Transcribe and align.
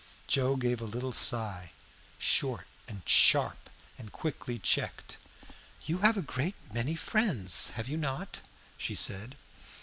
Joe 0.25 0.55
gave 0.55 0.81
a 0.81 0.85
little 0.85 1.11
sigh, 1.11 1.73
short 2.17 2.65
and 2.87 3.07
sharp, 3.07 3.69
and 3.99 4.11
quickly 4.11 4.57
checked. 4.57 5.17
"You 5.85 5.99
have 5.99 6.17
a 6.17 6.23
great 6.23 6.55
many 6.73 6.95
friends, 6.95 7.69
have 7.75 7.87
you 7.87 7.97
not?" 7.97 8.39
she 8.79 8.95
said. 8.95 9.35